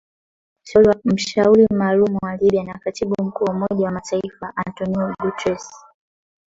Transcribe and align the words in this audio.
Stephanie 0.63 0.87
Williams 0.87 1.05
mshauri 1.05 1.65
maalum 1.79 2.17
wa 2.21 2.35
Libya 2.35 2.63
na 2.63 2.79
katibu 2.79 3.15
mkuu 3.23 3.43
wa 3.45 3.51
Umoja 3.53 3.85
wa 3.85 3.91
Mataifa 3.91 4.53
Antonio 4.55 5.13
Guterres 5.21 5.71